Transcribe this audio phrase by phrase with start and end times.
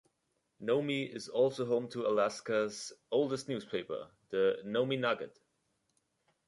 [0.59, 5.37] Nome also is home to Alaska's oldest newspaper, the "Nome Nugget".